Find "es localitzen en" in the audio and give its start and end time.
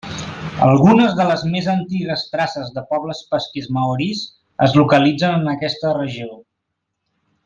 4.69-5.53